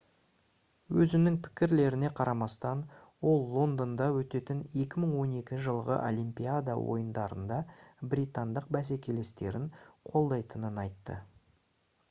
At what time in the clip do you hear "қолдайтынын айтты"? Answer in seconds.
10.15-11.19